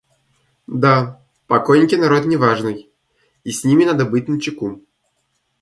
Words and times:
Да, 0.65 1.21
покойники 1.45 1.93
народ 1.93 2.25
неважный, 2.25 2.89
и 3.43 3.51
с 3.51 3.63
ними 3.63 3.85
надо 3.85 4.03
быть 4.03 4.27
начеку. 4.27 4.81